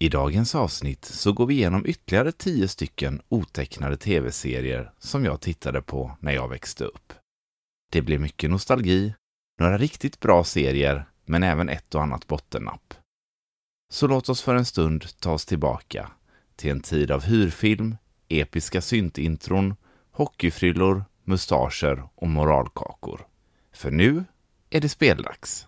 I 0.00 0.08
dagens 0.08 0.54
avsnitt 0.54 1.04
så 1.04 1.32
går 1.32 1.46
vi 1.46 1.54
igenom 1.54 1.86
ytterligare 1.86 2.32
tio 2.32 2.68
stycken 2.68 3.20
otecknade 3.28 3.96
tv-serier 3.96 4.92
som 4.98 5.24
jag 5.24 5.40
tittade 5.40 5.82
på 5.82 6.16
när 6.20 6.32
jag 6.32 6.48
växte 6.48 6.84
upp. 6.84 7.12
Det 7.90 8.02
blir 8.02 8.18
mycket 8.18 8.50
nostalgi, 8.50 9.14
några 9.60 9.78
riktigt 9.78 10.20
bra 10.20 10.44
serier, 10.44 11.08
men 11.24 11.42
även 11.42 11.68
ett 11.68 11.94
och 11.94 12.02
annat 12.02 12.26
bottennapp. 12.26 12.94
Så 13.90 14.06
låt 14.06 14.28
oss 14.28 14.42
för 14.42 14.54
en 14.54 14.64
stund 14.64 15.18
ta 15.20 15.32
oss 15.32 15.46
tillbaka 15.46 16.10
till 16.56 16.70
en 16.70 16.80
tid 16.80 17.10
av 17.10 17.24
hyrfilm, 17.24 17.96
episka 18.28 18.80
syntintron, 18.80 19.76
hockeyfrillor, 20.10 21.04
mustascher 21.24 22.08
och 22.14 22.28
moralkakor. 22.28 23.26
För 23.72 23.90
nu 23.90 24.24
är 24.70 24.80
det 24.80 24.88
speldags. 24.88 25.66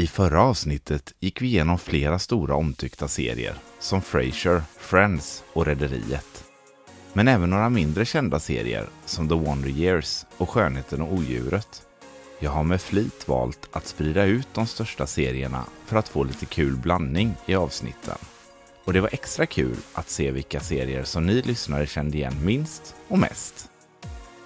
I 0.00 0.06
förra 0.06 0.42
avsnittet 0.42 1.14
gick 1.20 1.42
vi 1.42 1.46
igenom 1.46 1.78
flera 1.78 2.18
stora 2.18 2.54
omtyckta 2.54 3.08
serier 3.08 3.54
som 3.80 4.02
Frasier, 4.02 4.62
Friends 4.78 5.44
och 5.52 5.66
Rederiet. 5.66 6.44
Men 7.12 7.28
även 7.28 7.50
några 7.50 7.70
mindre 7.70 8.04
kända 8.04 8.40
serier 8.40 8.86
som 9.06 9.28
The 9.28 9.34
Wonder 9.34 9.68
Years 9.68 10.26
och 10.36 10.50
Skönheten 10.50 11.02
och 11.02 11.12
odjuret. 11.12 11.82
Jag 12.38 12.50
har 12.50 12.62
med 12.62 12.80
flit 12.80 13.28
valt 13.28 13.68
att 13.72 13.86
sprida 13.86 14.24
ut 14.24 14.48
de 14.54 14.66
största 14.66 15.06
serierna 15.06 15.64
för 15.86 15.96
att 15.96 16.08
få 16.08 16.24
lite 16.24 16.46
kul 16.46 16.76
blandning 16.76 17.34
i 17.46 17.54
avsnitten. 17.54 18.18
Och 18.84 18.92
det 18.92 19.00
var 19.00 19.10
extra 19.12 19.46
kul 19.46 19.76
att 19.92 20.10
se 20.10 20.30
vilka 20.30 20.60
serier 20.60 21.04
som 21.04 21.26
ni 21.26 21.42
lyssnare 21.42 21.86
kände 21.86 22.16
igen 22.16 22.44
minst 22.44 22.94
och 23.08 23.18
mest. 23.18 23.68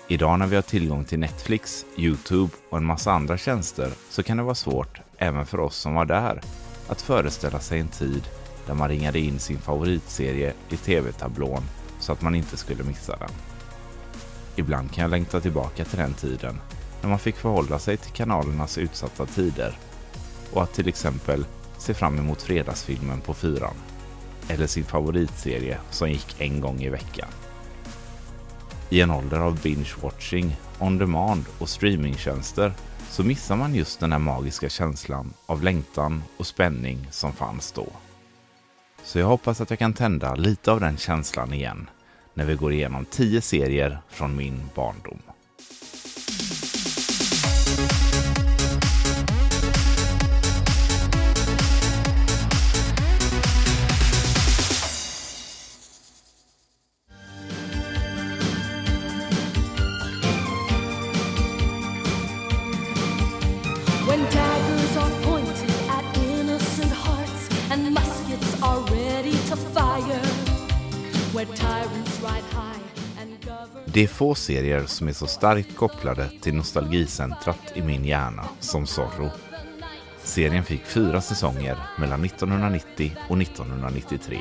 Idag 0.08 0.38
när 0.38 0.46
vi 0.46 0.54
har 0.54 0.62
tillgång 0.62 1.04
till 1.04 1.18
Netflix, 1.18 1.86
Youtube 1.96 2.52
och 2.70 2.78
en 2.78 2.84
massa 2.84 3.12
andra 3.12 3.38
tjänster 3.38 3.92
så 4.10 4.22
kan 4.22 4.36
det 4.36 4.42
vara 4.42 4.54
svårt, 4.54 5.00
även 5.22 5.46
för 5.46 5.60
oss 5.60 5.76
som 5.76 5.94
var 5.94 6.04
där, 6.04 6.40
att 6.88 7.02
föreställa 7.02 7.60
sig 7.60 7.80
en 7.80 7.88
tid 7.88 8.22
där 8.66 8.74
man 8.74 8.88
ringade 8.88 9.18
in 9.18 9.38
sin 9.38 9.58
favoritserie 9.58 10.52
i 10.68 10.76
tv-tablån 10.76 11.62
så 12.00 12.12
att 12.12 12.22
man 12.22 12.34
inte 12.34 12.56
skulle 12.56 12.84
missa 12.84 13.16
den. 13.16 13.30
Ibland 14.56 14.92
kan 14.92 15.02
jag 15.02 15.10
längta 15.10 15.40
tillbaka 15.40 15.84
till 15.84 15.98
den 15.98 16.14
tiden 16.14 16.60
när 17.02 17.08
man 17.08 17.18
fick 17.18 17.36
förhålla 17.36 17.78
sig 17.78 17.96
till 17.96 18.12
kanalernas 18.12 18.78
utsatta 18.78 19.26
tider 19.26 19.78
och 20.52 20.62
att 20.62 20.74
till 20.74 20.88
exempel 20.88 21.44
se 21.78 21.94
fram 21.94 22.18
emot 22.18 22.42
fredagsfilmen 22.42 23.20
på 23.20 23.34
fyran 23.34 23.74
eller 24.48 24.66
sin 24.66 24.84
favoritserie 24.84 25.78
som 25.90 26.10
gick 26.10 26.40
en 26.40 26.60
gång 26.60 26.82
i 26.82 26.88
veckan. 26.88 27.28
I 28.90 29.00
en 29.00 29.10
ålder 29.10 29.38
av 29.38 29.58
binge-watching, 29.58 30.50
on 30.78 30.98
demand 30.98 31.44
och 31.58 31.68
streamingtjänster 31.68 32.72
så 33.12 33.24
missar 33.24 33.56
man 33.56 33.74
just 33.74 34.00
den 34.00 34.12
här 34.12 34.18
magiska 34.18 34.68
känslan 34.68 35.34
av 35.46 35.62
längtan 35.62 36.22
och 36.36 36.46
spänning 36.46 37.06
som 37.10 37.32
fanns 37.32 37.72
då. 37.72 37.86
Så 39.04 39.18
jag 39.18 39.26
hoppas 39.26 39.60
att 39.60 39.70
jag 39.70 39.78
kan 39.78 39.92
tända 39.92 40.34
lite 40.34 40.72
av 40.72 40.80
den 40.80 40.96
känslan 40.96 41.52
igen 41.52 41.90
när 42.34 42.44
vi 42.44 42.54
går 42.54 42.72
igenom 42.72 43.04
tio 43.04 43.40
serier 43.40 43.98
från 44.08 44.36
min 44.36 44.68
barndom. 44.74 45.18
Det 74.02 74.06
är 74.06 74.08
få 74.08 74.34
serier 74.34 74.86
som 74.86 75.08
är 75.08 75.12
så 75.12 75.26
starkt 75.26 75.76
kopplade 75.76 76.30
till 76.40 76.54
nostalgicentrat 76.54 77.72
i 77.74 77.82
min 77.82 78.04
hjärna 78.04 78.44
som 78.60 78.86
Zorro. 78.86 79.30
Serien 80.22 80.64
fick 80.64 80.84
fyra 80.84 81.20
säsonger 81.20 81.78
mellan 81.98 82.24
1990 82.24 83.16
och 83.28 83.42
1993 83.42 84.38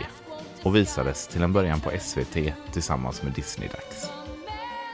och 0.64 0.76
visades 0.76 1.28
till 1.28 1.44
en 1.44 1.54
början 1.54 1.82
på 1.82 1.92
SVT 2.00 2.54
tillsammans 2.72 3.24
med 3.24 3.34
Disney-dags. 3.34 4.10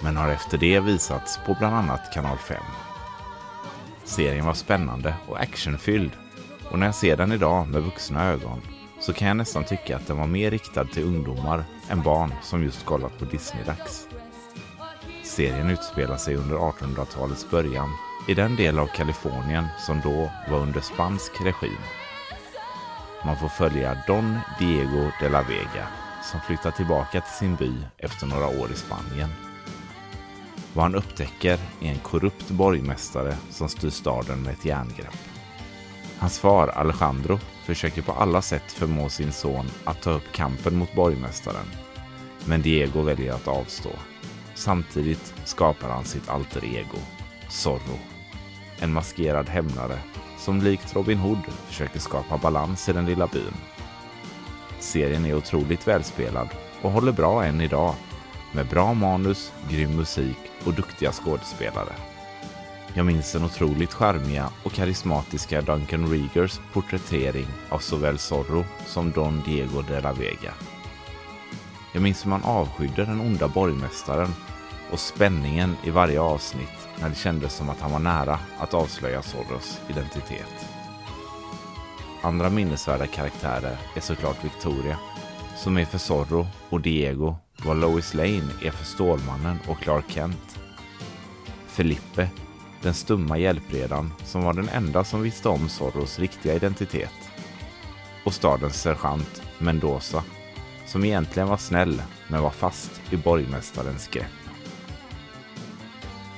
Men 0.03 0.17
har 0.17 0.29
efter 0.29 0.57
det 0.57 0.79
visats 0.79 1.39
på 1.45 1.55
bland 1.59 1.75
annat 1.75 2.13
Kanal 2.13 2.37
5. 2.37 2.57
Serien 4.03 4.45
var 4.45 4.53
spännande 4.53 5.15
och 5.27 5.39
actionfylld 5.39 6.11
och 6.71 6.79
när 6.79 6.85
jag 6.85 6.95
ser 6.95 7.17
den 7.17 7.31
idag 7.31 7.67
med 7.67 7.83
vuxna 7.83 8.25
ögon 8.25 8.61
så 8.99 9.13
kan 9.13 9.27
jag 9.27 9.37
nästan 9.37 9.63
tycka 9.63 9.95
att 9.95 10.07
den 10.07 10.17
var 10.17 10.27
mer 10.27 10.51
riktad 10.51 10.85
till 10.85 11.03
ungdomar 11.03 11.63
än 11.89 12.01
barn 12.01 12.33
som 12.41 12.63
just 12.63 12.85
kollat 12.85 13.19
på 13.19 13.25
Disney-dags. 13.25 14.06
Serien 15.37 15.69
utspelar 15.69 16.17
sig 16.17 16.35
under 16.35 16.55
1800-talets 16.55 17.49
början 17.49 17.89
i 18.27 18.33
den 18.33 18.55
del 18.55 18.79
av 18.79 18.87
Kalifornien 18.87 19.67
som 19.79 20.01
då 20.01 20.31
var 20.49 20.59
under 20.59 20.81
spansk 20.81 21.31
regim. 21.41 21.77
Man 23.25 23.37
får 23.37 23.47
följa 23.47 24.03
Don 24.07 24.39
Diego 24.59 25.11
de 25.21 25.29
la 25.29 25.41
Vega 25.41 25.87
som 26.23 26.39
flyttar 26.41 26.71
tillbaka 26.71 27.21
till 27.21 27.33
sin 27.39 27.55
by 27.55 27.73
efter 27.97 28.25
några 28.27 28.47
år 28.47 28.71
i 28.71 28.75
Spanien. 28.75 29.29
Vad 30.73 30.83
han 30.83 30.95
upptäcker 30.95 31.59
är 31.81 31.91
en 31.91 31.99
korrupt 31.99 32.49
borgmästare 32.49 33.37
som 33.49 33.69
styr 33.69 33.89
staden 33.89 34.41
med 34.41 34.53
ett 34.53 34.65
järngrepp. 34.65 35.17
Hans 36.19 36.39
far 36.39 36.67
Alejandro 36.67 37.39
försöker 37.65 38.01
på 38.01 38.11
alla 38.11 38.41
sätt 38.41 38.71
förmå 38.71 39.09
sin 39.09 39.31
son 39.31 39.65
att 39.83 40.01
ta 40.01 40.11
upp 40.11 40.31
kampen 40.31 40.75
mot 40.77 40.93
borgmästaren. 40.93 41.67
Men 42.45 42.61
Diego 42.61 43.01
väljer 43.01 43.33
att 43.33 43.47
avstå. 43.47 43.89
Samtidigt 44.57 45.33
skapar 45.43 45.89
han 45.89 46.05
sitt 46.05 46.29
alter 46.29 46.65
ego, 46.65 46.97
Zorro. 47.49 47.99
En 48.79 48.93
maskerad 48.93 49.49
hämnare 49.49 49.99
som 50.37 50.61
likt 50.61 50.95
Robin 50.95 51.17
Hood 51.17 51.41
försöker 51.67 51.99
skapa 51.99 52.37
balans 52.37 52.89
i 52.89 52.93
den 52.93 53.05
lilla 53.05 53.27
byn. 53.27 53.53
Serien 54.79 55.25
är 55.25 55.35
otroligt 55.35 55.87
välspelad 55.87 56.49
och 56.81 56.91
håller 56.91 57.11
bra 57.11 57.45
än 57.45 57.61
idag 57.61 57.95
med 58.51 58.67
bra 58.67 58.93
manus, 58.93 59.53
grym 59.69 59.95
musik 59.95 60.37
och 60.63 60.73
duktiga 60.73 61.11
skådespelare. 61.11 61.93
Jag 62.93 63.05
minns 63.05 63.31
den 63.31 63.43
otroligt 63.43 63.93
charmiga 63.93 64.49
och 64.63 64.71
karismatiska 64.71 65.61
Duncan 65.61 66.09
Regers 66.09 66.59
porträttering 66.73 67.47
av 67.69 67.79
såväl 67.79 68.17
Zorro 68.17 68.65
som 68.85 69.11
Don 69.11 69.41
Diego 69.45 69.81
de 69.81 70.01
la 70.01 70.13
Vega. 70.13 70.53
Jag 71.93 72.03
minns 72.03 72.25
hur 72.25 72.29
man 72.29 72.43
avskydde 72.43 73.05
den 73.05 73.21
onda 73.21 73.47
borgmästaren 73.47 74.33
och 74.91 74.99
spänningen 74.99 75.75
i 75.83 75.89
varje 75.89 76.21
avsnitt 76.21 76.87
när 77.01 77.09
det 77.09 77.15
kändes 77.15 77.53
som 77.53 77.69
att 77.69 77.79
han 77.79 77.91
var 77.91 77.99
nära 77.99 78.39
att 78.59 78.73
avslöja 78.73 79.21
Zorros 79.21 79.81
identitet. 79.89 80.69
Andra 82.21 82.49
minnesvärda 82.49 83.07
karaktärer 83.07 83.77
är 83.95 84.01
såklart 84.01 84.43
Victoria, 84.43 84.97
som 85.55 85.77
är 85.77 85.85
för 85.85 85.97
Zorro 85.97 86.47
och 86.69 86.81
Diego 86.81 87.35
vad 87.63 87.77
Lois 87.77 88.13
Lane 88.13 88.49
är 88.61 88.71
för 88.71 88.85
Stålmannen 88.85 89.57
och 89.67 89.79
Clark 89.79 90.05
Kent. 90.07 90.59
Felipe, 91.67 92.29
den 92.81 92.93
stumma 92.93 93.37
hjälpredan 93.37 94.13
som 94.23 94.43
var 94.43 94.53
den 94.53 94.69
enda 94.69 95.03
som 95.03 95.21
visste 95.21 95.49
om 95.49 95.69
Zorros 95.69 96.19
riktiga 96.19 96.53
identitet. 96.53 97.29
Och 98.25 98.33
stadens 98.33 98.81
sergeant 98.81 99.41
Mendoza, 99.57 100.23
som 100.85 101.05
egentligen 101.05 101.49
var 101.49 101.57
snäll 101.57 102.01
men 102.27 102.41
var 102.41 102.51
fast 102.51 103.01
i 103.11 103.17
borgmästarens 103.17 104.07
grepp. 104.07 104.46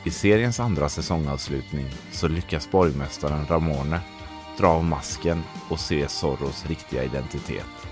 I 0.10 0.12
seriens 0.12 0.60
andra 0.60 0.90
säsongavslutning 0.90 1.86
så 2.12 2.28
lyckas 2.28 2.72
borgmästaren 2.72 3.46
Ramone 3.48 4.00
dra 4.58 4.68
av 4.68 4.84
masken 4.84 5.44
och 5.70 5.80
se 5.80 6.08
Zorros 6.08 6.66
riktiga 6.66 7.04
identitet. 7.04 7.88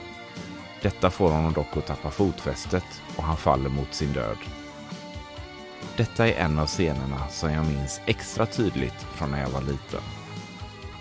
Detta 0.82 1.10
får 1.10 1.32
honom 1.32 1.54
dock 1.54 1.78
att 1.78 1.88
tappa 1.88 2.12
fotfästet 2.12 2.84
och 3.16 3.24
han 3.24 3.38
faller 3.38 3.70
mot 3.70 3.94
sin 3.94 4.14
död. 4.14 4.38
Detta 5.98 6.28
är 6.28 6.34
en 6.34 6.60
av 6.60 6.68
scenerna 6.68 7.28
som 7.30 7.52
jag 7.52 7.66
minns 7.68 8.02
extra 8.06 8.46
tydligt 8.46 9.06
från 9.14 9.32
när 9.32 9.42
jag 9.42 9.50
var 9.50 9.62
liten. 9.62 10.02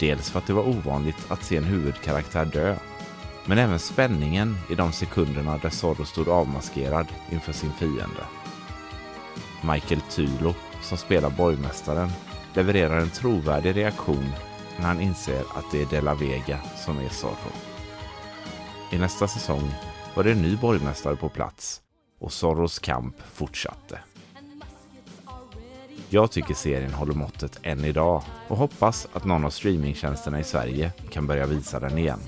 Dels 0.00 0.30
för 0.30 0.38
att 0.38 0.46
det 0.46 0.52
var 0.52 0.69
ovanligt 0.69 1.30
att 1.30 1.44
se 1.44 1.56
en 1.56 1.64
huvudkaraktär 1.64 2.44
dö, 2.44 2.76
men 3.46 3.58
även 3.58 3.78
spänningen 3.78 4.56
i 4.70 4.74
de 4.74 4.92
sekunderna 4.92 5.58
där 5.58 5.70
Zorro 5.70 6.04
stod 6.04 6.28
avmaskerad 6.28 7.06
inför 7.30 7.52
sin 7.52 7.72
fiende. 7.72 8.24
Michael 9.62 10.00
Tylo, 10.00 10.54
som 10.86 10.98
spelar 10.98 11.30
borgmästaren, 11.30 12.08
levererar 12.54 12.98
en 13.00 13.10
trovärdig 13.10 13.76
reaktion 13.76 14.32
när 14.78 14.86
han 14.86 15.00
inser 15.00 15.40
att 15.40 15.64
det 15.72 15.82
är 15.82 15.86
De 15.90 16.00
La 16.00 16.14
Vega 16.14 16.60
som 16.76 16.98
är 16.98 17.08
Zorro. 17.08 17.52
I 18.92 18.98
nästa 18.98 19.28
säsong 19.28 19.74
var 20.14 20.24
det 20.24 20.32
en 20.32 20.42
ny 20.42 20.56
borgmästare 20.56 21.16
på 21.16 21.28
plats 21.28 21.80
och 22.20 22.32
Zorros 22.32 22.78
kamp 22.78 23.16
fortsatte. 23.32 24.00
Jag 26.08 26.30
tycker 26.30 26.54
serien 26.54 26.92
håller 26.92 27.14
måttet 27.14 27.58
än 27.62 27.84
idag 27.84 28.22
och 28.48 28.56
hoppas 28.56 29.08
att 29.12 29.24
någon 29.24 29.44
av 29.44 29.50
streamingtjänsterna 29.50 30.40
i 30.40 30.44
Sverige 30.44 30.92
kan 31.10 31.26
börja 31.26 31.46
visa 31.46 31.80
den 31.80 31.98
igen. 31.98 32.20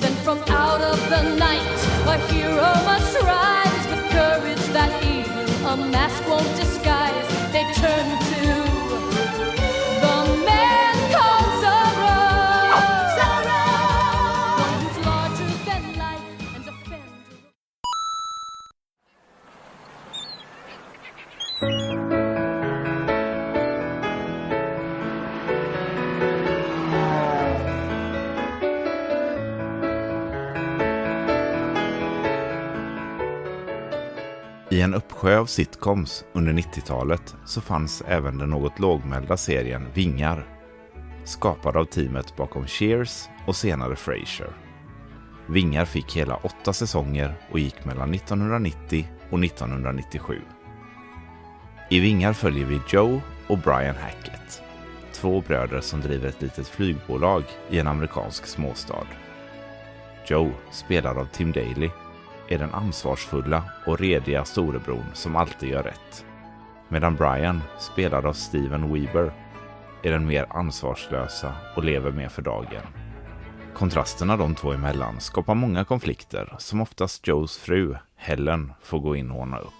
Then 0.00 0.14
from 0.24 0.38
out 0.38 0.80
of 0.92 1.08
the 1.08 1.22
night, 1.22 2.06
a 2.06 2.16
hero 2.28 2.99
uppsjö 35.20 35.38
av 35.38 35.46
sitcoms 35.46 36.24
under 36.32 36.52
90-talet 36.52 37.34
så 37.44 37.60
fanns 37.60 38.02
även 38.06 38.38
den 38.38 38.50
något 38.50 38.78
lågmälda 38.78 39.36
serien 39.36 39.86
Vingar. 39.94 40.46
Skapad 41.24 41.76
av 41.76 41.84
teamet 41.84 42.36
bakom 42.36 42.66
Cheers 42.66 43.28
och 43.46 43.56
senare 43.56 43.96
Frasier. 43.96 44.50
Vingar 45.46 45.84
fick 45.84 46.16
hela 46.16 46.36
åtta 46.36 46.72
säsonger 46.72 47.34
och 47.50 47.58
gick 47.58 47.84
mellan 47.84 48.14
1990 48.14 49.08
och 49.30 49.44
1997. 49.44 50.40
I 51.90 52.00
Vingar 52.00 52.32
följer 52.32 52.66
vi 52.66 52.80
Joe 52.88 53.20
och 53.46 53.58
Brian 53.58 53.96
Hackett. 53.96 54.62
Två 55.12 55.40
bröder 55.40 55.80
som 55.80 56.00
driver 56.00 56.28
ett 56.28 56.42
litet 56.42 56.68
flygbolag 56.68 57.44
i 57.70 57.78
en 57.78 57.88
amerikansk 57.88 58.46
småstad. 58.46 59.06
Joe, 60.26 60.52
spelad 60.70 61.18
av 61.18 61.24
Tim 61.24 61.52
Daly, 61.52 61.90
är 62.50 62.58
den 62.58 62.74
ansvarsfulla 62.74 63.64
och 63.86 64.00
rediga 64.00 64.44
storebror 64.44 65.04
som 65.12 65.36
alltid 65.36 65.68
gör 65.68 65.82
rätt. 65.82 66.24
Medan 66.88 67.16
Brian, 67.16 67.62
spelad 67.78 68.26
av 68.26 68.32
Steven 68.32 68.92
Weber, 68.92 69.32
är 70.02 70.10
den 70.10 70.26
mer 70.26 70.46
ansvarslösa 70.50 71.52
och 71.76 71.84
lever 71.84 72.12
mer 72.12 72.28
för 72.28 72.42
dagen. 72.42 72.82
Kontrasterna 73.74 74.36
de 74.36 74.54
två 74.54 74.72
emellan 74.72 75.20
skapar 75.20 75.54
många 75.54 75.84
konflikter 75.84 76.54
som 76.58 76.80
oftast 76.80 77.26
Joes 77.26 77.58
fru, 77.58 77.96
Helen, 78.16 78.72
får 78.82 78.98
gå 78.98 79.16
in 79.16 79.30
och 79.30 79.40
ordna 79.40 79.58
upp. 79.58 79.72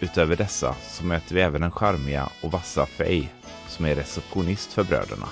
Utöver 0.00 0.36
dessa 0.36 0.74
så 0.74 1.04
möter 1.04 1.34
vi 1.34 1.40
även 1.40 1.60
den 1.60 1.70
charmiga 1.70 2.28
och 2.42 2.52
vassa 2.52 2.86
Faye 2.86 3.28
som 3.68 3.84
är 3.84 3.94
receptionist 3.94 4.72
för 4.72 4.84
bröderna. 4.84 5.26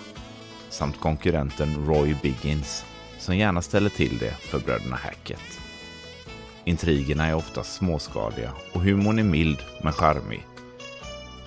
Samt 0.68 1.00
konkurrenten 1.00 1.86
Roy 1.86 2.16
Biggins 2.22 2.84
som 3.18 3.36
gärna 3.36 3.62
ställer 3.62 3.90
till 3.90 4.18
det 4.18 4.30
för 4.30 4.58
bröderna 4.58 4.96
Hackett. 4.96 5.69
Intrigerna 6.64 7.26
är 7.26 7.34
oftast 7.34 7.74
småskaliga 7.74 8.52
och 8.72 8.80
humorn 8.80 9.18
är 9.18 9.22
mild 9.22 9.58
men 9.82 9.92
charmig. 9.92 10.46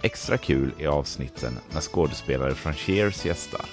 Extra 0.02 0.38
kul 0.38 0.72
är 0.80 0.88
avsnitten 0.88 1.60
när 1.74 1.82
skådespelare 1.82 2.56
från 2.56 2.74
Cheers 2.74 3.26
gästar. 3.26 3.66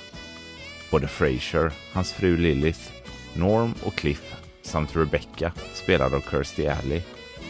Både 0.90 1.08
Frasier, 1.08 1.72
hans 1.92 2.12
fru 2.12 2.36
Lilith, 2.36 2.92
Norm 3.34 3.74
och 3.84 3.94
Cliff 3.94 4.34
samt 4.62 4.96
Rebecca, 4.96 5.52
spelad 5.74 6.14
av 6.14 6.20
Kirstie 6.20 6.76
Alley, 6.76 7.02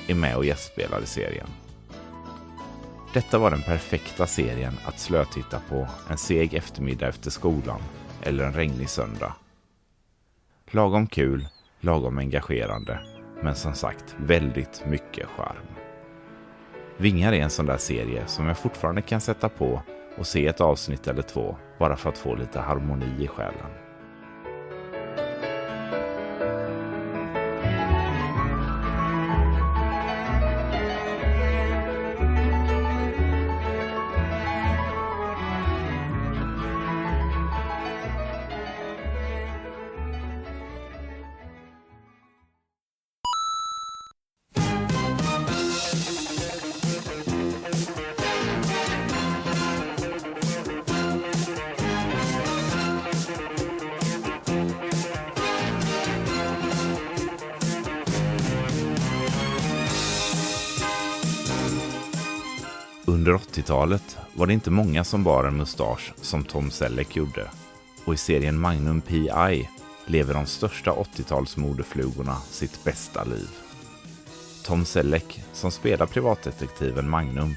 är 0.08 0.14
med 0.14 0.36
och 0.36 0.44
gästspelar 0.44 1.02
i 1.02 1.06
serien. 1.06 1.48
Detta 3.14 3.38
var 3.38 3.50
den 3.50 3.62
perfekta 3.62 4.26
serien 4.26 4.78
att 4.84 4.98
slötitta 4.98 5.60
på 5.68 5.88
en 6.10 6.18
seg 6.18 6.54
eftermiddag 6.54 7.08
efter 7.08 7.30
skolan 7.30 7.80
eller 8.22 8.44
en 8.44 8.52
regnig 8.52 8.88
söndag. 8.88 9.34
Lagom 10.70 11.06
kul, 11.06 11.48
lagom 11.80 12.18
engagerande, 12.18 13.00
men 13.42 13.54
som 13.54 13.74
sagt 13.74 14.14
väldigt 14.16 14.84
mycket 14.86 15.28
charm. 15.28 15.66
Vingar 16.96 17.32
är 17.32 17.42
en 17.42 17.50
sån 17.50 17.66
där 17.66 17.76
serie 17.76 18.26
som 18.26 18.46
jag 18.46 18.58
fortfarande 18.58 19.02
kan 19.02 19.20
sätta 19.20 19.48
på 19.48 19.82
och 20.18 20.26
se 20.26 20.46
ett 20.46 20.60
avsnitt 20.60 21.06
eller 21.06 21.22
två 21.22 21.56
bara 21.78 21.96
för 21.96 22.08
att 22.08 22.18
få 22.18 22.34
lite 22.34 22.60
harmoni 22.60 23.24
i 23.24 23.26
själen. 23.26 23.79
Under 63.30 63.44
80-talet 63.44 64.18
var 64.34 64.46
det 64.46 64.52
inte 64.52 64.70
många 64.70 65.04
som 65.04 65.24
bar 65.24 65.44
en 65.44 65.56
mustasch 65.56 66.12
som 66.16 66.44
Tom 66.44 66.70
Selleck 66.70 67.16
gjorde. 67.16 67.50
Och 68.04 68.14
i 68.14 68.16
serien 68.16 68.58
Magnum 68.58 69.00
P.I. 69.00 69.68
lever 70.06 70.34
de 70.34 70.46
största 70.46 70.90
80-talsmodeflugorna 70.90 72.36
sitt 72.50 72.84
bästa 72.84 73.24
liv. 73.24 73.48
Tom 74.64 74.84
Selleck, 74.84 75.42
som 75.52 75.70
spelar 75.70 76.06
privatdetektiven 76.06 77.10
Magnum, 77.10 77.56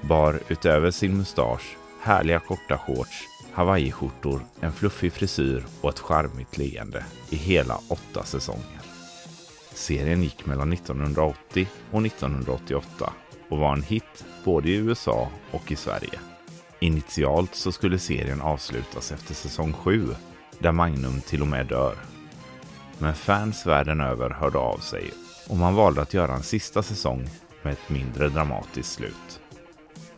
bar 0.00 0.40
utöver 0.48 0.90
sin 0.90 1.16
mustasch 1.16 1.76
härliga 2.00 2.40
korta 2.40 2.78
shorts, 2.78 3.22
hawaiiskjortor, 3.52 4.40
en 4.60 4.72
fluffig 4.72 5.12
frisyr 5.12 5.64
och 5.80 5.90
ett 5.90 6.00
charmigt 6.00 6.58
leende 6.58 7.04
i 7.30 7.36
hela 7.36 7.78
åtta 7.88 8.24
säsonger. 8.24 8.80
Serien 9.74 10.22
gick 10.22 10.46
mellan 10.46 10.72
1980 10.72 11.68
och 11.90 12.06
1988 12.06 13.12
och 13.54 13.60
var 13.60 13.72
en 13.72 13.82
hit 13.82 14.24
både 14.44 14.68
i 14.68 14.74
USA 14.74 15.28
och 15.50 15.72
i 15.72 15.76
Sverige. 15.76 16.20
Initialt 16.80 17.54
så 17.54 17.72
skulle 17.72 17.98
serien 17.98 18.40
avslutas 18.40 19.12
efter 19.12 19.34
säsong 19.34 19.72
7 19.72 20.08
där 20.58 20.72
Magnum 20.72 21.20
till 21.20 21.42
och 21.42 21.48
med 21.48 21.66
dör. 21.66 21.94
Men 22.98 23.14
fans 23.14 23.66
världen 23.66 24.00
över 24.00 24.30
hörde 24.30 24.58
av 24.58 24.78
sig 24.78 25.10
och 25.48 25.56
man 25.56 25.74
valde 25.74 26.02
att 26.02 26.14
göra 26.14 26.34
en 26.34 26.42
sista 26.42 26.82
säsong 26.82 27.28
med 27.62 27.72
ett 27.72 27.88
mindre 27.88 28.28
dramatiskt 28.28 28.92
slut. 28.92 29.40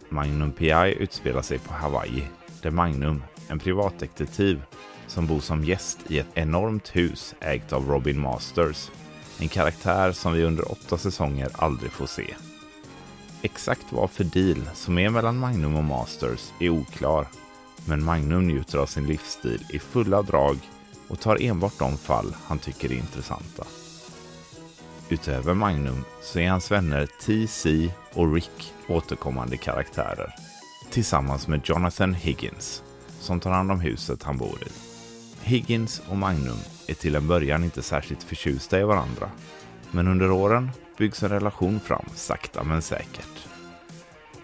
Magnum 0.09 0.53
P.I. 0.53 0.95
utspelar 0.95 1.43
sig 1.43 1.59
på 1.59 1.73
Hawaii 1.73 2.27
där 2.63 2.71
Magnum, 2.71 3.25
en 3.49 3.59
privatdetektiv 3.59 4.63
som 5.07 5.27
bor 5.27 5.41
som 5.41 5.65
gäst 5.65 5.99
i 6.09 6.19
ett 6.19 6.31
enormt 6.35 6.97
hus 6.97 7.35
ägt 7.41 7.73
av 7.73 7.89
Robin 7.89 8.21
Masters, 8.21 8.91
en 9.39 9.49
karaktär 9.49 10.13
som 10.13 10.33
vi 10.33 10.45
under 10.45 10.73
åtta 10.73 10.99
säsonger 10.99 11.49
aldrig 11.53 11.93
får 11.93 12.07
se. 12.07 12.35
Exakt 13.43 13.87
vad 13.91 14.11
för 14.11 14.25
deal 14.25 14.71
som 14.75 14.99
är 14.99 15.11
mellan 15.11 15.39
Magnum 15.39 15.77
och 15.77 15.85
Masters 15.85 16.53
är 16.61 16.69
oklar, 16.69 17.27
men 17.85 18.05
Magnum 18.05 18.47
njuter 18.47 18.79
av 18.79 18.87
sin 18.87 19.07
livsstil 19.07 19.67
i 19.71 19.79
fulla 19.79 20.23
drag 20.23 20.59
och 21.09 21.21
tar 21.21 21.43
enbart 21.43 21.79
de 21.79 21.99
fall 21.99 22.37
han 22.47 22.59
tycker 22.59 22.93
är 22.93 22.97
intressanta. 22.97 23.65
Utöver 25.09 25.55
Magnum 25.55 26.05
så 26.23 26.39
är 26.39 26.51
hans 26.51 26.71
vänner 26.71 27.07
TC 27.07 27.91
och 28.15 28.35
Rick 28.35 28.75
återkommande 28.89 29.57
karaktärer, 29.57 30.35
tillsammans 30.91 31.49
med 31.49 31.61
Jonathan 31.65 32.15
Higgins, 32.15 32.83
som 33.21 33.41
tar 33.41 33.51
hand 33.51 33.73
om 33.73 33.81
huset 33.81 34.23
han 34.23 34.39
bor 34.39 34.59
i. 34.63 34.71
Higgins 35.41 36.03
och 36.09 36.17
Magnum 36.17 36.59
är 36.87 36.95
till 36.95 37.15
en 37.15 37.29
början 37.29 37.65
inte 37.65 37.83
särskilt 37.83 38.23
förtjusta 38.23 38.81
i 38.81 38.83
varandra, 38.83 39.31
men 39.91 40.09
under 40.09 40.31
åren 40.31 40.71
byggs 40.99 41.23
en 41.23 41.29
relation 41.29 41.81
fram 41.81 42.05
sakta 42.15 42.65
men 42.65 42.83
säkert. 42.83 43.49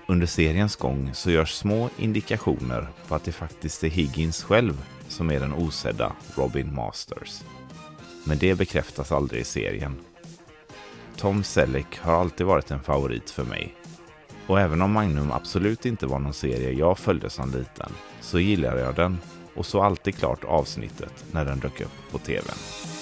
Under 0.06 0.26
seriens 0.26 0.76
gång 0.76 1.10
så 1.12 1.30
görs 1.30 1.52
små 1.54 1.88
indikationer 1.98 2.86
på 3.08 3.14
att 3.14 3.24
det 3.24 3.32
faktiskt 3.32 3.84
är 3.84 3.88
Higgins 3.88 4.42
själv 4.42 4.84
som 5.08 5.30
är 5.30 5.40
den 5.40 5.52
osedda 5.52 6.12
Robin 6.34 6.74
Masters. 6.74 7.42
Men 8.24 8.38
det 8.38 8.54
bekräftas 8.54 9.12
aldrig 9.12 9.40
i 9.40 9.44
serien. 9.44 9.96
Tom 11.16 11.44
Selleck 11.44 11.98
har 11.98 12.12
alltid 12.12 12.46
varit 12.46 12.70
en 12.70 12.82
favorit 12.82 13.30
för 13.30 13.44
mig. 13.44 13.74
Och 14.46 14.60
även 14.60 14.82
om 14.82 14.92
Magnum 14.92 15.32
absolut 15.32 15.86
inte 15.86 16.06
var 16.06 16.18
någon 16.18 16.34
serie 16.34 16.72
jag 16.72 16.98
följde 16.98 17.30
som 17.30 17.50
liten 17.50 17.92
så 18.20 18.38
gillade 18.38 18.80
jag 18.80 18.94
den 18.94 19.18
och 19.54 19.66
såg 19.66 19.84
alltid 19.84 20.14
klart 20.14 20.44
avsnittet 20.44 21.24
när 21.32 21.44
den 21.44 21.58
dök 21.58 21.80
upp 21.80 22.12
på 22.12 22.18
tvn. 22.18 23.01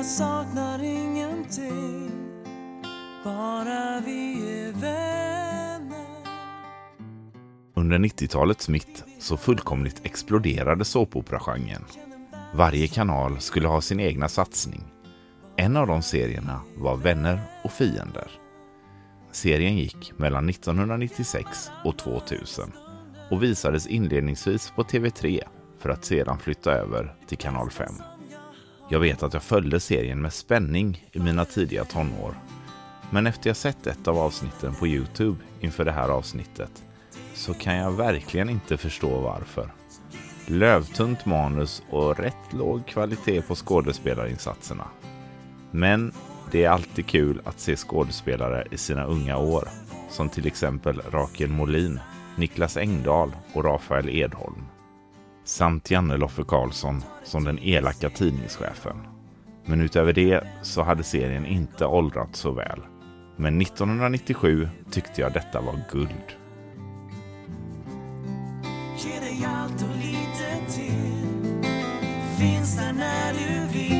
Jag 0.00 0.06
saknar 0.06 0.82
ingenting 0.82 2.10
Bara 3.24 4.00
vi 4.00 4.32
är 4.62 4.72
vänner 4.72 6.06
Under 7.74 7.98
90-talets 7.98 8.68
mitt 8.68 9.04
så 9.18 9.36
fullkomligt 9.36 10.00
exploderade 10.04 10.84
såpoperagenren. 10.84 11.84
Varje 12.54 12.88
kanal 12.88 13.40
skulle 13.40 13.68
ha 13.68 13.80
sin 13.80 14.00
egna 14.00 14.28
satsning. 14.28 14.82
En 15.56 15.76
av 15.76 15.86
de 15.86 16.02
serierna 16.02 16.60
var 16.76 16.96
Vänner 16.96 17.40
och 17.64 17.72
fiender. 17.72 18.30
Serien 19.32 19.76
gick 19.76 20.18
mellan 20.18 20.48
1996 20.48 21.70
och 21.84 21.98
2000 21.98 22.72
och 23.30 23.42
visades 23.42 23.86
inledningsvis 23.86 24.72
på 24.76 24.82
TV3 24.82 25.40
för 25.78 25.88
att 25.90 26.04
sedan 26.04 26.38
flytta 26.38 26.72
över 26.72 27.14
till 27.26 27.38
kanal 27.38 27.70
5. 27.70 27.86
Jag 28.92 29.00
vet 29.00 29.22
att 29.22 29.32
jag 29.32 29.42
följde 29.42 29.80
serien 29.80 30.22
med 30.22 30.32
spänning 30.32 31.08
i 31.12 31.18
mina 31.18 31.44
tidiga 31.44 31.84
tonår. 31.84 32.34
Men 33.10 33.26
efter 33.26 33.50
jag 33.50 33.56
sett 33.56 33.86
ett 33.86 34.08
av 34.08 34.18
avsnitten 34.18 34.74
på 34.74 34.86
Youtube 34.86 35.38
inför 35.60 35.84
det 35.84 35.92
här 35.92 36.08
avsnittet 36.08 36.84
så 37.34 37.54
kan 37.54 37.74
jag 37.74 37.92
verkligen 37.92 38.50
inte 38.50 38.76
förstå 38.76 39.20
varför. 39.20 39.72
Lövtunt 40.46 41.26
manus 41.26 41.82
och 41.90 42.18
rätt 42.18 42.52
låg 42.52 42.86
kvalitet 42.86 43.42
på 43.42 43.54
skådespelarinsatserna. 43.54 44.84
Men 45.70 46.12
det 46.50 46.64
är 46.64 46.70
alltid 46.70 47.06
kul 47.06 47.40
att 47.44 47.60
se 47.60 47.76
skådespelare 47.76 48.66
i 48.70 48.76
sina 48.76 49.04
unga 49.04 49.36
år, 49.36 49.68
som 50.08 50.28
till 50.28 50.46
exempel 50.46 51.02
Rakel 51.10 51.50
Molin, 51.50 52.00
Niklas 52.36 52.76
Engdahl 52.76 53.32
och 53.54 53.64
Rafael 53.64 54.08
Edholm. 54.08 54.64
Samt 55.44 55.90
Janne 55.90 56.16
Loffe 56.16 56.44
Karlsson 56.44 57.04
som 57.24 57.44
den 57.44 57.58
elaka 57.58 58.10
tidningschefen. 58.10 58.96
Men 59.64 59.80
utöver 59.80 60.12
det 60.12 60.44
så 60.62 60.82
hade 60.82 61.02
serien 61.02 61.46
inte 61.46 61.86
åldrats 61.86 62.40
så 62.40 62.50
väl. 62.50 62.80
Men 63.36 63.60
1997 63.60 64.68
tyckte 64.90 65.20
jag 65.20 65.32
detta 65.32 65.60
var 65.60 65.80
guld. 65.92 66.36
Ge 68.98 69.20
dig 69.20 69.46
allt 69.46 69.82
och 69.82 69.96
lite 69.96 70.72
till 70.72 71.30
Finns 72.38 72.76
där 72.76 72.92
när 72.92 73.32
du 73.32 73.78
vill 73.78 73.99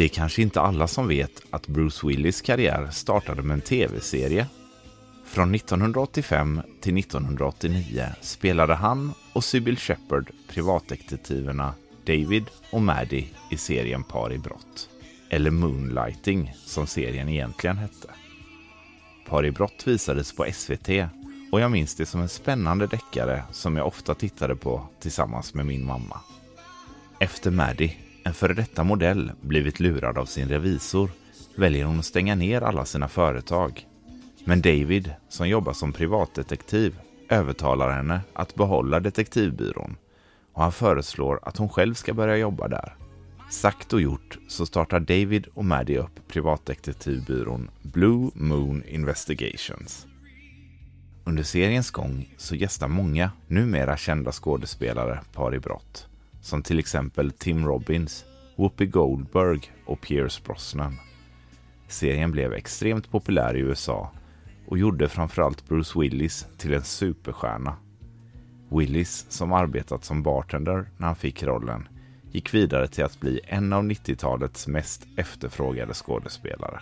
Det 0.00 0.04
är 0.04 0.08
kanske 0.08 0.42
inte 0.42 0.60
alla 0.60 0.86
som 0.86 1.08
vet 1.08 1.42
att 1.50 1.66
Bruce 1.66 2.06
Willis 2.06 2.40
karriär 2.40 2.88
startade 2.90 3.42
med 3.42 3.54
en 3.54 3.60
tv-serie. 3.60 4.46
Från 5.24 5.54
1985 5.54 6.60
till 6.80 6.98
1989 6.98 8.06
spelade 8.20 8.74
han 8.74 9.12
och 9.32 9.44
Sybil 9.44 9.78
Shepard 9.78 10.30
privatdetektiverna 10.48 11.74
David 12.04 12.44
och 12.72 12.82
Maddie 12.82 13.28
i 13.50 13.56
serien 13.56 14.02
Par 14.02 14.32
i 14.32 14.38
brott. 14.38 14.88
Eller 15.30 15.50
Moonlighting 15.50 16.54
som 16.66 16.86
serien 16.86 17.28
egentligen 17.28 17.78
hette. 17.78 18.08
Par 19.26 19.46
i 19.46 19.50
brott 19.50 19.82
visades 19.86 20.32
på 20.32 20.46
SVT 20.52 20.88
och 21.52 21.60
jag 21.60 21.70
minns 21.70 21.94
det 21.94 22.06
som 22.06 22.20
en 22.20 22.28
spännande 22.28 22.86
deckare 22.86 23.44
som 23.52 23.76
jag 23.76 23.86
ofta 23.86 24.14
tittade 24.14 24.56
på 24.56 24.82
tillsammans 25.00 25.54
med 25.54 25.66
min 25.66 25.86
mamma. 25.86 26.20
Efter 27.18 27.50
Maddie, 27.50 27.96
en 28.24 28.34
före 28.34 28.54
detta 28.54 28.84
modell, 28.84 29.32
blivit 29.40 29.80
lurad 29.80 30.18
av 30.18 30.24
sin 30.24 30.48
revisor 30.48 31.10
väljer 31.56 31.84
hon 31.84 31.98
att 31.98 32.04
stänga 32.04 32.34
ner 32.34 32.62
alla 32.62 32.84
sina 32.84 33.08
företag. 33.08 33.86
Men 34.44 34.60
David, 34.60 35.14
som 35.28 35.48
jobbar 35.48 35.72
som 35.72 35.92
privatdetektiv, 35.92 36.98
övertalar 37.28 37.90
henne 37.90 38.20
att 38.32 38.54
behålla 38.54 39.00
detektivbyrån 39.00 39.96
och 40.52 40.62
han 40.62 40.72
föreslår 40.72 41.40
att 41.42 41.56
hon 41.56 41.68
själv 41.68 41.94
ska 41.94 42.14
börja 42.14 42.36
jobba 42.36 42.68
där. 42.68 42.96
Sagt 43.50 43.92
och 43.92 44.00
gjort 44.00 44.38
så 44.48 44.66
startar 44.66 45.00
David 45.00 45.46
och 45.54 45.64
Maddie 45.64 45.98
upp 45.98 46.28
privatdetektivbyrån 46.28 47.70
Blue 47.82 48.30
Moon 48.34 48.84
Investigations. 48.84 50.06
Under 51.24 51.42
seriens 51.42 51.90
gång 51.90 52.34
så 52.36 52.54
gästar 52.54 52.88
många 52.88 53.30
numera 53.46 53.96
kända 53.96 54.32
skådespelare 54.32 55.20
par 55.32 55.54
i 55.54 55.58
brott. 55.58 56.09
Som 56.40 56.62
till 56.62 56.78
exempel 56.78 57.30
Tim 57.30 57.66
Robbins, 57.66 58.24
Whoopi 58.56 58.86
Goldberg 58.86 59.60
och 59.86 60.00
Pierce 60.00 60.44
Brosnan. 60.44 60.98
Serien 61.88 62.32
blev 62.32 62.52
extremt 62.52 63.10
populär 63.10 63.56
i 63.56 63.60
USA 63.60 64.12
och 64.66 64.78
gjorde 64.78 65.08
framförallt 65.08 65.68
Bruce 65.68 66.00
Willis 66.00 66.46
till 66.58 66.74
en 66.74 66.84
superstjärna. 66.84 67.76
Willis, 68.70 69.26
som 69.28 69.52
arbetat 69.52 70.04
som 70.04 70.22
bartender 70.22 70.90
när 70.96 71.06
han 71.06 71.16
fick 71.16 71.42
rollen, 71.42 71.88
gick 72.32 72.54
vidare 72.54 72.88
till 72.88 73.04
att 73.04 73.20
bli 73.20 73.40
en 73.44 73.72
av 73.72 73.84
90-talets 73.84 74.66
mest 74.66 75.06
efterfrågade 75.16 75.94
skådespelare. 75.94 76.80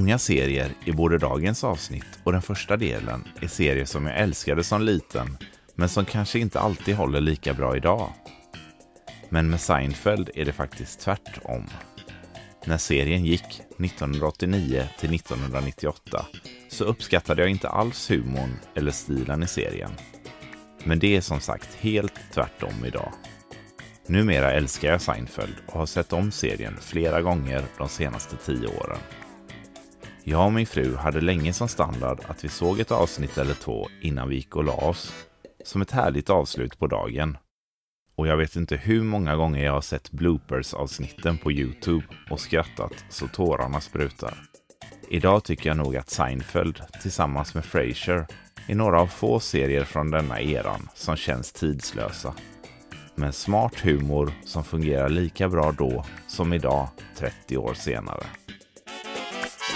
Många 0.00 0.18
serier 0.18 0.72
i 0.84 0.92
både 0.92 1.18
dagens 1.18 1.64
avsnitt 1.64 2.06
och 2.24 2.32
den 2.32 2.42
första 2.42 2.76
delen 2.76 3.28
är 3.40 3.48
serier 3.48 3.84
som 3.84 4.06
jag 4.06 4.18
älskade 4.18 4.64
som 4.64 4.82
liten 4.82 5.36
men 5.74 5.88
som 5.88 6.04
kanske 6.04 6.38
inte 6.38 6.60
alltid 6.60 6.94
håller 6.94 7.20
lika 7.20 7.54
bra 7.54 7.76
idag. 7.76 8.12
Men 9.28 9.50
med 9.50 9.60
Seinfeld 9.60 10.30
är 10.34 10.44
det 10.44 10.52
faktiskt 10.52 11.00
tvärtom. 11.00 11.66
När 12.64 12.78
serien 12.78 13.24
gick 13.24 13.60
1989 13.78 14.88
till 14.98 15.14
1998 15.14 16.26
så 16.68 16.84
uppskattade 16.84 17.42
jag 17.42 17.50
inte 17.50 17.68
alls 17.68 18.10
humorn 18.10 18.56
eller 18.74 18.90
stilen 18.92 19.42
i 19.42 19.46
serien. 19.46 19.90
Men 20.84 20.98
det 20.98 21.16
är 21.16 21.20
som 21.20 21.40
sagt 21.40 21.74
helt 21.74 22.20
tvärtom 22.34 22.84
idag. 22.86 23.12
Numera 24.06 24.52
älskar 24.52 24.88
jag 24.88 25.02
Seinfeld 25.02 25.54
och 25.66 25.78
har 25.78 25.86
sett 25.86 26.12
om 26.12 26.30
serien 26.30 26.76
flera 26.80 27.22
gånger 27.22 27.64
de 27.78 27.88
senaste 27.88 28.36
tio 28.36 28.66
åren. 28.66 28.98
Jag 30.24 30.46
och 30.46 30.52
min 30.52 30.66
fru 30.66 30.96
hade 30.96 31.20
länge 31.20 31.52
som 31.52 31.68
standard 31.68 32.20
att 32.28 32.44
vi 32.44 32.48
såg 32.48 32.80
ett 32.80 32.90
avsnitt 32.90 33.38
eller 33.38 33.54
två 33.54 33.88
innan 34.00 34.28
vi 34.28 34.34
gick 34.34 34.56
och 34.56 34.64
la 34.64 34.72
oss. 34.72 35.12
Som 35.64 35.82
ett 35.82 35.90
härligt 35.90 36.30
avslut 36.30 36.78
på 36.78 36.86
dagen. 36.86 37.36
Och 38.16 38.26
jag 38.26 38.36
vet 38.36 38.56
inte 38.56 38.76
hur 38.76 39.02
många 39.02 39.36
gånger 39.36 39.64
jag 39.64 39.72
har 39.72 39.80
sett 39.80 40.10
bloopers-avsnitten 40.10 41.38
på 41.38 41.52
Youtube 41.52 42.06
och 42.30 42.40
skrattat 42.40 43.04
så 43.08 43.28
tårarna 43.28 43.80
sprutar. 43.80 44.34
Idag 45.08 45.44
tycker 45.44 45.70
jag 45.70 45.76
nog 45.76 45.96
att 45.96 46.10
Seinfeld 46.10 46.82
tillsammans 47.02 47.54
med 47.54 47.64
Frasier 47.64 48.26
är 48.68 48.74
några 48.74 49.00
av 49.00 49.06
få 49.06 49.40
serier 49.40 49.84
från 49.84 50.10
denna 50.10 50.40
eran 50.40 50.88
som 50.94 51.16
känns 51.16 51.52
tidslösa. 51.52 52.34
Med 53.14 53.34
smart 53.34 53.80
humor 53.80 54.32
som 54.44 54.64
fungerar 54.64 55.08
lika 55.08 55.48
bra 55.48 55.72
då 55.72 56.04
som 56.26 56.52
idag 56.52 56.88
30 57.16 57.56
år 57.56 57.74
senare. 57.74 58.26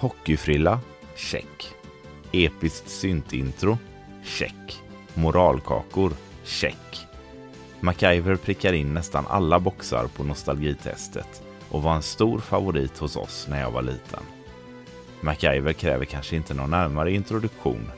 Hockeyfrilla? 0.00 0.80
Check. 1.16 1.74
Episkt 2.32 2.88
syntintro? 2.88 3.78
Check. 4.24 4.82
Moralkakor? 5.14 6.12
Check. 6.44 7.06
MacGyver 7.80 8.36
prickar 8.36 8.72
in 8.72 8.94
nästan 8.94 9.26
alla 9.26 9.60
boxar 9.60 10.06
på 10.06 10.24
nostalgitestet 10.24 11.42
och 11.70 11.82
var 11.82 11.94
en 11.94 12.02
stor 12.02 12.38
favorit 12.38 12.98
hos 12.98 13.16
oss 13.16 13.46
när 13.50 13.60
jag 13.60 13.70
var 13.70 13.82
liten. 13.82 14.22
MacGyver 15.20 15.72
kräver 15.72 16.04
kanske 16.04 16.36
inte 16.36 16.54
någon 16.54 16.70
närmare 16.70 17.12
introduktion 17.12 17.90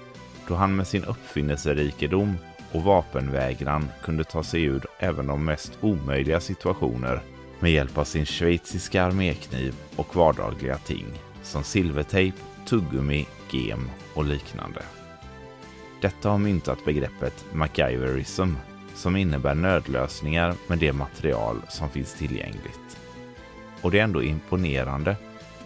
då 0.48 0.54
han 0.54 0.76
med 0.76 0.86
sin 0.86 1.04
uppfinningsrikedom 1.04 2.36
och 2.72 2.82
vapenvägran 2.82 3.88
kunde 4.02 4.24
ta 4.24 4.42
sig 4.42 4.62
ur 4.62 4.86
även 4.98 5.26
de 5.26 5.44
mest 5.44 5.78
omöjliga 5.80 6.40
situationer 6.40 7.22
med 7.60 7.72
hjälp 7.72 7.98
av 7.98 8.04
sin 8.04 8.26
schweiziska 8.26 9.02
armékniv 9.02 9.74
och 9.96 10.16
vardagliga 10.16 10.78
ting 10.78 11.06
som 11.42 11.64
silvertejp, 11.64 12.36
tuggummi, 12.68 13.26
gem 13.50 13.90
och 14.14 14.24
liknande. 14.24 14.82
Detta 16.00 16.30
har 16.30 16.38
myntat 16.38 16.84
begreppet 16.84 17.44
MacGyverism 17.52 18.54
som 18.94 19.16
innebär 19.16 19.54
nödlösningar 19.54 20.54
med 20.66 20.78
det 20.78 20.92
material 20.92 21.56
som 21.68 21.90
finns 21.90 22.14
tillgängligt. 22.14 22.98
Och 23.82 23.90
det 23.90 23.98
är 23.98 24.04
ändå 24.04 24.22
imponerande 24.22 25.16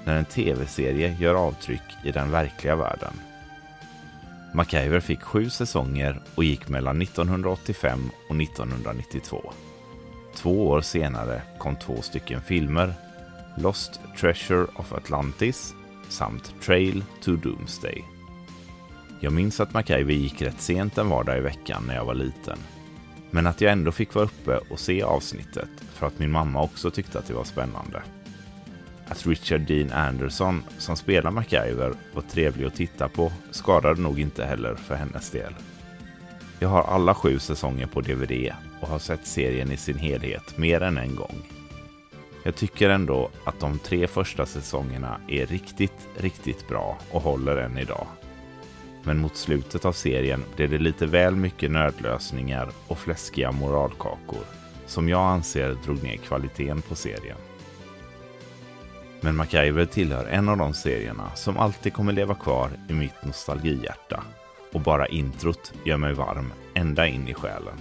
när 0.05 0.17
en 0.17 0.25
tv-serie 0.25 1.17
gör 1.21 1.35
avtryck 1.35 1.83
i 2.05 2.11
den 2.11 2.31
verkliga 2.31 2.77
världen. 2.77 3.13
MacGyver 4.55 5.01
fick 5.01 5.23
sju 5.23 5.51
säsonger 5.51 6.21
och 6.35 6.45
gick 6.45 6.69
mellan 6.69 7.03
1985 7.03 8.11
och 8.29 8.37
1992. 8.43 9.53
Två 10.35 10.67
år 10.69 10.81
senare 10.81 11.43
kom 11.59 11.77
två 11.77 12.03
stycken 12.03 12.43
filmer, 12.43 12.95
Lost 13.57 14.01
Treasure 14.17 14.67
of 14.77 14.93
Atlantis 14.93 15.75
samt 16.09 16.55
Trail 16.61 17.05
to 17.23 17.37
Doomsday. 17.37 18.05
Jag 19.21 19.33
minns 19.33 19.61
att 19.61 19.75
MacGyver 19.75 20.15
gick 20.15 20.43
rätt 20.43 20.61
sent 20.61 20.99
en 20.99 21.09
vardag 21.09 21.39
i 21.39 21.41
veckan 21.41 21.85
när 21.87 21.95
jag 21.95 22.05
var 22.05 22.15
liten. 22.15 22.59
Men 23.31 23.47
att 23.47 23.61
jag 23.61 23.73
ändå 23.73 23.93
fick 23.93 24.15
vara 24.15 24.25
uppe 24.25 24.59
och 24.71 24.79
se 24.79 25.03
avsnittet 25.03 25.69
för 25.93 26.07
att 26.07 26.19
min 26.19 26.31
mamma 26.31 26.63
också 26.63 26.91
tyckte 26.91 27.19
att 27.19 27.27
det 27.27 27.35
var 27.35 27.45
spännande. 27.45 28.03
Att 29.09 29.27
Richard 29.27 29.61
Dean 29.61 29.93
Anderson, 29.93 30.63
som 30.79 30.97
spelar 30.97 31.31
MacGyver, 31.31 31.95
var 32.15 32.23
trevlig 32.23 32.67
att 32.67 32.75
titta 32.75 33.09
på 33.09 33.33
skadade 33.51 34.01
nog 34.01 34.21
inte 34.21 34.45
heller 34.45 34.75
för 34.75 34.95
hennes 34.95 35.31
del. 35.31 35.55
Jag 36.59 36.69
har 36.69 36.83
alla 36.83 37.15
sju 37.15 37.39
säsonger 37.39 37.87
på 37.87 38.01
DVD 38.01 38.53
och 38.81 38.89
har 38.89 38.99
sett 38.99 39.27
serien 39.27 39.73
i 39.73 39.77
sin 39.77 39.99
helhet 39.99 40.59
mer 40.59 40.81
än 40.81 40.99
en 40.99 41.17
gång. 41.17 41.64
Jag 42.47 42.55
tycker 42.55 42.91
ändå 42.91 43.31
att 43.45 43.61
de 43.61 43.79
tre 43.79 44.07
första 44.07 44.47
säsongerna 44.47 45.21
är 45.29 45.47
riktigt, 45.47 46.09
riktigt 46.17 46.69
bra 46.69 46.99
och 47.11 47.23
håller 47.23 47.57
än 47.57 47.79
idag. 47.79 48.07
Men 49.03 49.19
mot 49.19 49.37
slutet 49.37 49.85
av 49.85 49.93
serien 49.93 50.45
blev 50.57 50.71
det 50.71 50.79
lite 50.79 51.07
väl 51.07 51.37
mycket 51.37 51.71
nödlösningar 51.71 52.69
och 52.87 52.99
fläskiga 52.99 53.53
moralkakor 53.53 54.45
som 54.87 55.09
jag 55.09 55.21
anser 55.21 55.77
drog 55.85 56.03
ner 56.03 56.17
kvaliteten 56.17 56.83
på 56.83 56.95
serien. 56.95 57.37
Men 59.21 59.37
MacGyver 59.37 59.87
tillhör 59.87 60.27
en 60.27 60.49
av 60.49 60.57
de 60.57 60.75
serierna 60.75 61.31
som 61.35 61.59
alltid 61.59 61.93
kommer 61.93 62.13
leva 62.13 62.35
kvar 62.35 62.71
i 62.89 62.93
mitt 62.93 63.25
nostalgihjärta 63.25 64.25
och 64.73 64.81
bara 64.81 65.07
introt 65.07 65.73
gör 65.85 65.97
mig 65.97 66.13
varm 66.13 66.53
ända 66.75 67.07
in 67.07 67.29
i 67.29 67.35
själen. 67.35 67.79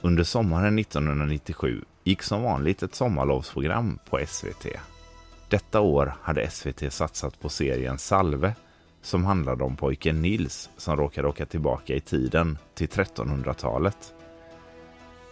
Under 0.00 0.24
sommaren 0.24 0.78
1997 0.78 1.84
gick 2.04 2.22
som 2.22 2.42
vanligt 2.42 2.82
ett 2.82 2.94
sommarlovsprogram 2.94 3.98
på 4.10 4.20
SVT. 4.26 4.66
Detta 5.48 5.80
år 5.80 6.14
hade 6.22 6.50
SVT 6.50 6.92
satsat 6.92 7.40
på 7.40 7.48
serien 7.48 7.98
Salve 7.98 8.54
som 9.02 9.24
handlade 9.24 9.64
om 9.64 9.76
pojken 9.76 10.22
Nils 10.22 10.70
som 10.76 10.96
råkade 10.96 11.28
åka 11.28 11.46
tillbaka 11.46 11.94
i 11.94 12.00
tiden 12.00 12.58
till 12.74 12.88
1300-talet. 12.88 14.14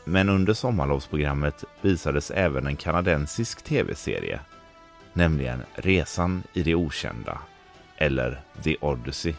Men 0.05 0.29
under 0.29 0.55
sommarlovsprogrammet 0.55 1.65
visades 1.81 2.31
även 2.31 2.67
en 2.67 2.77
kanadensisk 2.77 3.63
tv-serie, 3.63 4.41
nämligen 5.13 5.63
Resan 5.75 6.43
i 6.53 6.63
det 6.63 6.75
okända, 6.75 7.39
eller 7.97 8.41
The 8.63 8.77
Odyssey. 8.81 9.35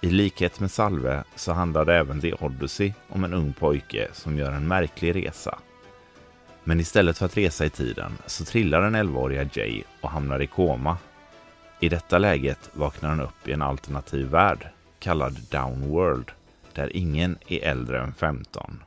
I 0.00 0.10
likhet 0.10 0.60
med 0.60 0.70
Salve 0.70 1.24
så 1.34 1.52
handlade 1.52 1.94
även 1.94 2.20
The 2.20 2.34
Odyssey 2.34 2.92
om 3.08 3.24
en 3.24 3.34
ung 3.34 3.52
pojke 3.52 4.08
som 4.12 4.38
gör 4.38 4.52
en 4.52 4.68
märklig 4.68 5.14
resa. 5.14 5.58
Men 6.64 6.80
istället 6.80 7.18
för 7.18 7.26
att 7.26 7.36
resa 7.36 7.64
i 7.64 7.70
tiden 7.70 8.12
så 8.26 8.44
trillar 8.44 8.80
den 8.80 8.96
11-åriga 8.96 9.48
Jay 9.52 9.82
och 10.00 10.10
hamnar 10.10 10.42
i 10.42 10.46
koma. 10.46 10.98
I 11.80 11.88
detta 11.88 12.18
läget 12.18 12.70
vaknar 12.72 13.08
han 13.08 13.20
upp 13.20 13.48
i 13.48 13.52
en 13.52 13.62
alternativ 13.62 14.26
värld 14.26 14.68
kallad 14.98 15.36
Downworld 15.50 16.32
där 16.72 16.96
ingen 16.96 17.38
är 17.46 17.64
äldre 17.64 18.02
än 18.02 18.12
15. 18.12 18.82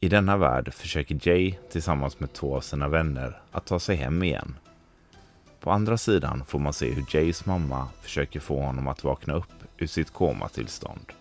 I 0.00 0.08
denna 0.08 0.36
värld 0.36 0.74
försöker 0.74 1.28
Jay 1.28 1.54
tillsammans 1.70 2.20
med 2.20 2.32
två 2.32 2.56
av 2.56 2.60
sina 2.60 2.88
vänner 2.88 3.38
att 3.50 3.66
ta 3.66 3.78
sig 3.78 3.96
hem 3.96 4.22
igen. 4.22 4.54
På 5.60 5.70
andra 5.70 5.98
sidan 5.98 6.44
får 6.44 6.58
man 6.58 6.72
se 6.72 6.90
hur 6.90 7.04
Jays 7.10 7.46
mamma 7.46 7.88
försöker 8.02 8.40
få 8.40 8.60
honom 8.60 8.88
att 8.88 9.04
vakna 9.04 9.34
upp 9.34 9.63
ur 9.78 9.86
sitt 9.86 10.10
komatillstånd. 10.10 11.12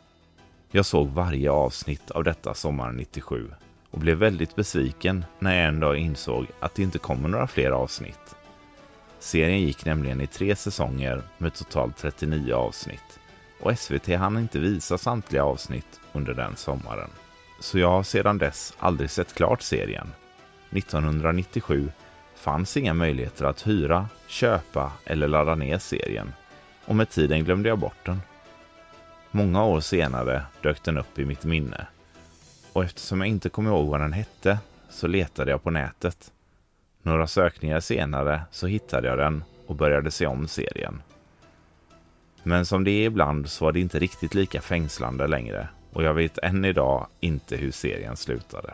Jag 0.72 0.86
såg 0.86 1.08
varje 1.08 1.52
avsnitt 1.52 2.12
av 2.12 2.24
detta 2.24 2.54
sommaren 2.54 2.96
97 2.96 3.52
och 3.90 4.00
blev 4.00 4.18
väldigt 4.18 4.56
besviken 4.56 5.26
när 5.40 5.56
jag 5.56 5.68
en 5.68 5.80
dag 5.80 5.98
insåg 5.98 6.48
att 6.60 6.76
det 6.76 6.84
inte 6.84 6.98
kommer 6.98 7.30
några 7.30 7.48
fler 7.48 7.72
avsnitt. 7.72 8.36
Serien 9.20 9.62
gick 9.62 9.86
nämligen 9.86 10.22
i 10.22 10.28
tre 10.28 10.56
säsonger 10.56 11.22
med 11.38 11.54
totalt 11.54 11.98
39 11.98 12.54
avsnitt 12.54 13.20
och 13.60 13.80
SVT 13.80 14.08
hann 14.08 14.38
inte 14.38 14.60
visa 14.60 14.98
samtliga 14.98 15.44
avsnitt 15.44 16.00
under 16.12 16.34
den 16.34 16.56
sommaren. 16.56 17.10
Så 17.60 17.80
jag 17.80 17.90
har 17.90 18.04
sedan 18.04 18.38
dess 18.38 18.74
aldrig 18.80 19.10
sett 19.10 19.34
klart 19.34 19.62
serien. 19.62 20.08
1997 20.72 21.92
fanns 22.36 22.78
inga 22.78 22.94
möjligheter 22.94 23.46
att 23.46 23.68
hyra, 23.68 24.10
köpa 24.28 24.92
eller 25.06 25.28
ladda 25.28 25.56
ner 25.56 25.78
serien 25.78 26.34
och 26.86 26.96
med 26.96 27.10
tiden 27.10 27.44
glömde 27.44 27.70
jag 27.70 27.80
bort 27.80 28.06
den. 28.06 28.22
Många 29.36 29.66
år 29.66 29.80
senare 29.80 30.44
dök 30.62 30.84
den 30.84 30.98
upp 30.98 31.20
i 31.20 31.26
mitt 31.26 31.44
minne 31.44 31.88
och 32.74 32.84
eftersom 32.84 33.22
jag 33.22 33.30
inte 33.30 33.50
kommer 33.50 33.70
ihåg 33.70 33.88
vad 33.88 34.00
den 34.00 34.14
hette 34.14 34.58
så 34.90 35.08
letade 35.08 35.52
jag 35.52 35.64
på 35.64 35.72
nätet. 35.72 36.32
Några 37.02 37.28
sökningar 37.28 37.80
senare 37.80 38.42
så 38.52 38.68
hittade 38.68 39.08
jag 39.08 39.18
den 39.18 39.44
och 39.68 39.76
började 39.76 40.12
se 40.12 40.26
om 40.26 40.48
serien. 40.48 41.02
Men 42.44 42.66
som 42.66 42.84
det 42.84 42.92
är 42.92 43.06
ibland 43.06 43.50
så 43.50 43.66
var 43.66 43.72
det 43.72 43.80
inte 43.80 44.00
riktigt 44.00 44.34
lika 44.34 44.62
fängslande 44.62 45.28
längre 45.28 45.68
och 45.94 46.04
jag 46.04 46.14
vet 46.14 46.38
än 46.38 46.66
idag 46.66 47.08
inte 47.20 47.58
hur 47.58 47.72
serien 47.72 48.18
slutade. 48.18 48.74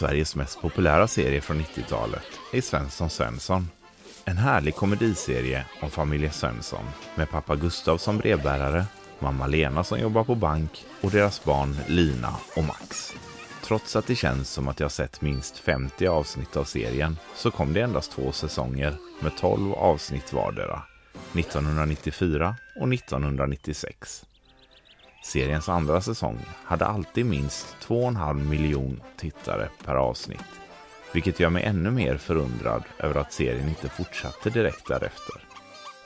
Sveriges 0.00 0.36
mest 0.36 0.60
populära 0.60 1.08
serie 1.08 1.40
från 1.40 1.60
90-talet 1.60 2.26
är 2.52 2.60
Svensson 2.60 3.10
Svensson. 3.10 3.68
En 4.24 4.36
härlig 4.36 4.74
komediserie 4.74 5.66
om 5.82 5.90
familjen 5.90 6.32
Svensson 6.32 6.84
med 7.14 7.30
pappa 7.30 7.56
Gustav 7.56 7.98
som 7.98 8.18
brevbärare, 8.18 8.84
mamma 9.18 9.46
Lena 9.46 9.84
som 9.84 10.00
jobbar 10.00 10.24
på 10.24 10.34
bank 10.34 10.84
och 11.00 11.10
deras 11.10 11.44
barn 11.44 11.76
Lina 11.88 12.34
och 12.56 12.64
Max. 12.64 13.12
Trots 13.64 13.96
att 13.96 14.06
det 14.06 14.14
känns 14.14 14.50
som 14.50 14.68
att 14.68 14.80
jag 14.80 14.92
sett 14.92 15.20
minst 15.20 15.58
50 15.58 16.06
avsnitt 16.06 16.56
av 16.56 16.64
serien 16.64 17.16
så 17.34 17.50
kom 17.50 17.72
det 17.72 17.80
endast 17.80 18.12
två 18.12 18.32
säsonger 18.32 18.96
med 19.22 19.36
12 19.36 19.72
avsnitt 19.72 20.32
vardera, 20.32 20.82
1994 21.34 22.56
och 22.76 22.94
1996. 22.94 24.24
Seriens 25.22 25.68
andra 25.68 26.00
säsong 26.00 26.38
hade 26.64 26.86
alltid 26.86 27.26
minst 27.26 27.76
2,5 27.86 28.34
miljon 28.34 29.02
tittare 29.16 29.68
per 29.84 29.94
avsnitt. 29.94 30.44
Vilket 31.12 31.40
gör 31.40 31.50
mig 31.50 31.64
ännu 31.64 31.90
mer 31.90 32.16
förundrad 32.16 32.82
över 32.98 33.20
att 33.20 33.32
serien 33.32 33.68
inte 33.68 33.88
fortsatte 33.88 34.50
direkt 34.50 34.88
därefter. 34.88 35.36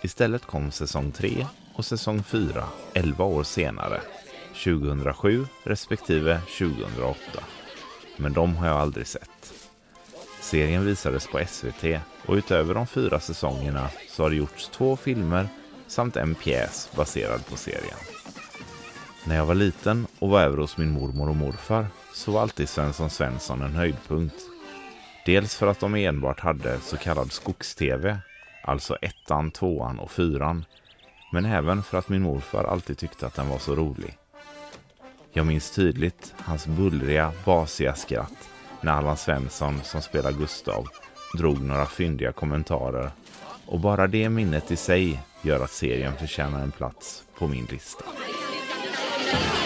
Istället 0.03 0.45
kom 0.45 0.71
säsong 0.71 1.13
3 1.13 1.47
och 1.75 1.85
säsong 1.85 2.23
4 2.23 2.65
11 2.95 3.25
år 3.25 3.43
senare, 3.43 4.01
2007 4.65 5.47
respektive 5.65 6.41
2008. 6.59 7.19
Men 8.17 8.33
de 8.33 8.57
har 8.57 8.67
jag 8.67 8.77
aldrig 8.77 9.07
sett. 9.07 9.55
Serien 10.41 10.85
visades 10.85 11.27
på 11.27 11.41
SVT 11.47 11.85
och 12.27 12.35
utöver 12.35 12.75
de 12.75 12.87
fyra 12.87 13.21
säsongerna 13.21 13.89
så 14.09 14.23
har 14.23 14.31
det 14.31 14.37
gjorts 14.37 14.69
två 14.69 14.97
filmer 14.97 15.49
samt 15.87 16.17
en 16.17 16.35
pjäs 16.35 16.91
baserad 16.97 17.47
på 17.47 17.57
serien. 17.57 18.14
När 19.27 19.37
jag 19.37 19.47
var 19.47 19.55
liten 19.55 20.07
och 20.19 20.29
var 20.29 20.41
över 20.41 20.57
hos 20.57 20.77
min 20.77 20.91
mormor 20.91 21.29
och 21.29 21.37
morfar 21.37 21.87
så 22.13 22.33
var 22.33 22.43
alltid 22.43 22.69
Svensson 22.69 23.11
Svensson 23.11 23.63
en 23.63 23.73
höjdpunkt. 23.73 24.35
Dels 25.27 25.57
för 25.57 25.67
att 25.67 25.81
de 25.81 25.95
enbart 25.95 26.41
hade 26.41 26.81
så 26.81 26.97
kallad 26.97 27.33
skogs-tv, 27.33 28.19
alltså 28.65 28.97
ettan, 28.97 29.51
tvåan 29.51 29.99
och 29.99 30.11
fyran. 30.11 30.65
Men 31.33 31.45
även 31.45 31.83
för 31.83 31.99
att 31.99 32.09
min 32.09 32.23
morfar 32.23 32.65
alltid 32.65 32.99
tyckte 32.99 33.27
att 33.27 33.35
den 33.35 33.49
var 33.49 33.59
så 33.59 33.75
rolig. 33.75 34.17
Jag 35.33 35.47
minns 35.47 35.71
tydligt 35.71 36.35
hans 36.39 36.67
bullriga, 36.67 37.33
basiga 37.45 37.95
skratt 37.95 38.49
när 38.81 38.93
Allan 38.93 39.17
Svensson 39.17 39.81
som 39.83 40.03
spelar 40.03 40.33
Gustav 40.33 40.89
drog 41.39 41.61
några 41.61 41.87
fyndiga 41.87 42.33
kommentarer. 42.33 43.11
Och 43.67 43.81
bara 43.81 44.07
det 44.07 44.29
minnet 44.29 44.71
i 44.71 44.77
sig 44.77 45.21
gör 45.43 45.65
att 45.65 45.71
serien 45.71 46.17
förtjänar 46.17 46.63
en 46.63 46.73
plats 46.73 47.25
på 47.39 47.49
min 47.49 47.65
lista. 47.65 48.05
Thank 49.27 49.59
you. 49.59 49.64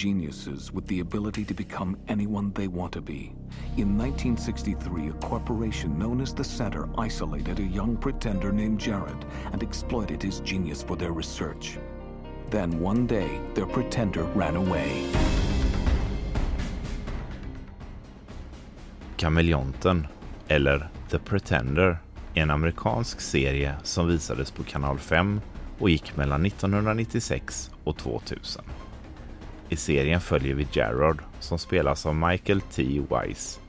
Geniuses 0.00 0.72
with 0.72 0.86
the 0.86 1.00
ability 1.00 1.44
to 1.44 1.52
become 1.52 1.94
anyone 2.08 2.50
they 2.54 2.68
want 2.68 2.92
to 2.92 3.02
be. 3.02 3.32
In 3.76 3.98
1963, 3.98 5.08
a 5.08 5.12
corporation 5.12 5.98
known 5.98 6.22
as 6.22 6.34
the 6.34 6.44
Center 6.44 6.88
isolated 6.96 7.58
a 7.58 7.62
young 7.62 7.98
pretender 7.98 8.50
named 8.50 8.80
Jared 8.80 9.26
and 9.52 9.62
exploited 9.62 10.22
his 10.22 10.40
genius 10.40 10.82
for 10.82 10.96
their 10.96 11.12
research. 11.12 11.78
Then 12.50 12.80
one 12.80 13.06
day, 13.06 13.40
their 13.54 13.66
pretender 13.66 14.24
ran 14.34 14.56
away. 14.56 15.04
Kameleonten, 19.16 20.06
eller 20.48 20.88
The 21.10 21.18
Pretender, 21.18 21.98
är 22.34 22.42
en 22.42 22.50
amerikansk 22.50 23.20
serie 23.20 23.76
som 23.82 24.08
visades 24.08 24.50
på 24.50 24.62
kanal 24.62 24.98
5 24.98 25.40
och 25.78 25.90
gick 25.90 26.16
mellan 26.16 26.46
1996 26.46 27.70
och 27.84 27.96
2000. 27.96 28.64
I 29.72 29.76
serien 29.76 30.20
följer 30.20 30.54
vi 30.54 30.66
Gerard 30.72 31.18
som 31.40 31.58
spelas 31.58 32.06
av 32.06 32.14
Michael 32.14 32.60
T. 32.60 33.02
Weiss. 33.10 33.60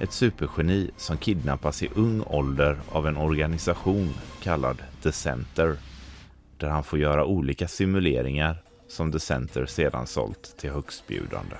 Ett 0.00 0.12
supergeni 0.12 0.90
som 0.96 1.18
kidnappas 1.18 1.82
i 1.82 1.88
ung 1.94 2.22
ålder 2.22 2.78
av 2.88 3.06
en 3.06 3.16
organisation 3.16 4.14
kallad 4.42 4.82
The 5.02 5.12
Center 5.12 5.76
där 6.56 6.68
han 6.68 6.84
får 6.84 6.98
göra 6.98 7.24
olika 7.24 7.68
simuleringar 7.68 8.56
som 8.88 9.12
The 9.12 9.20
Center 9.20 9.66
sedan 9.66 10.06
sålt 10.06 10.56
till 10.58 10.70
högstbjudande. 10.70 11.56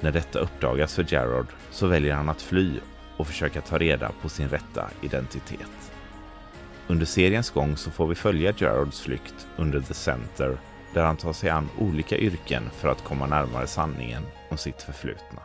När 0.00 0.12
detta 0.12 0.38
uppdagas 0.38 0.94
för 0.94 1.06
Gerard 1.08 1.46
så 1.70 1.86
väljer 1.86 2.14
han 2.14 2.28
att 2.28 2.42
fly 2.42 2.72
och 3.16 3.26
försöka 3.26 3.60
ta 3.60 3.78
reda 3.78 4.12
på 4.22 4.28
sin 4.28 4.48
rätta 4.48 4.90
identitet. 5.02 5.92
Under 6.86 7.06
seriens 7.06 7.50
gång 7.50 7.76
så 7.76 7.90
får 7.90 8.06
vi 8.06 8.14
följa 8.14 8.54
Gerards 8.56 9.00
flykt 9.00 9.46
under 9.56 9.80
The 9.80 9.94
Center 9.94 10.58
där 10.94 11.04
han 11.04 11.16
tar 11.16 11.32
sig 11.32 11.50
an 11.50 11.68
olika 11.78 12.18
yrken 12.18 12.70
för 12.70 12.88
att 12.88 13.04
komma 13.04 13.26
närmare 13.26 13.66
sanningen 13.66 14.22
om 14.50 14.56
sitt 14.56 14.82
förflutna. 14.82 15.40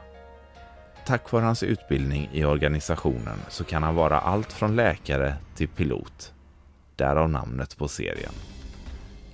Tack 1.06 1.32
vare 1.32 1.46
hans 1.46 1.64
utbildning 1.64 2.30
i 2.34 2.46
organisationen 2.46 3.40
så 3.50 3.64
kan 3.64 3.84
han 3.84 3.96
vara 3.96 4.20
allt 4.20 4.54
från 4.54 4.76
läkare 4.76 5.36
till 5.56 5.68
pilot. 5.68 6.34
Därav 6.96 7.30
namnet 7.30 7.78
på 7.78 7.88
serien. 7.88 8.34